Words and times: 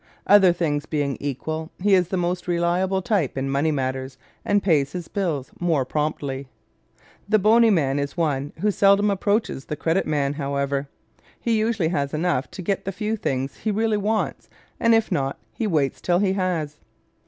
"Other 0.25 0.51
things 0.51 0.87
being 0.87 1.15
equal, 1.19 1.69
he 1.79 1.93
is 1.93 2.07
the 2.07 2.17
most 2.17 2.47
reliable 2.47 3.03
type 3.03 3.37
in 3.37 3.51
money 3.51 3.71
matters, 3.71 4.17
and 4.43 4.63
pays 4.63 4.93
his 4.93 5.07
bills 5.07 5.51
more 5.59 5.85
promptly."¶ 5.85 6.47
The 7.29 7.37
bony 7.37 7.69
man 7.69 7.99
is 7.99 8.17
one 8.17 8.51
who 8.61 8.71
seldom 8.71 9.11
approaches 9.11 9.65
the 9.65 9.75
credit 9.75 10.07
man, 10.07 10.33
however. 10.33 10.87
He 11.39 11.55
usually 11.59 11.89
has 11.89 12.15
enough 12.15 12.49
to 12.49 12.63
get 12.63 12.83
the 12.83 12.91
few 12.91 13.15
things 13.15 13.57
he 13.57 13.69
really 13.69 13.95
wants 13.97 14.49
and 14.79 14.95
if 14.95 15.11
not 15.11 15.37
he 15.53 15.67
waits 15.67 16.01
till 16.01 16.17
he 16.17 16.33
has. 16.33 16.77